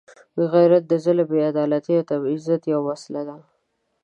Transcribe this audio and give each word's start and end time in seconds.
غیرت 0.51 0.83
د 0.87 0.93
ظلم، 1.03 1.27
بېعدالتۍ 1.31 1.93
او 1.99 2.03
تبعیض 2.11 2.41
ضد 2.49 2.63
یوه 2.73 2.83
وسله 2.89 3.21
ده. 3.27 3.37